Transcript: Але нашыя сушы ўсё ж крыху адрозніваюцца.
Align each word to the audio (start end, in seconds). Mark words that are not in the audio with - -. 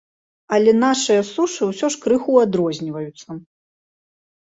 Але 0.55 0.71
нашыя 0.83 1.21
сушы 1.31 1.63
ўсё 1.73 1.87
ж 1.97 2.01
крыху 2.07 2.41
адрозніваюцца. 2.47 3.29